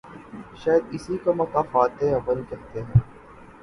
[0.55, 2.99] شاید اسی کو مکافات عمل کہتے ہیں۔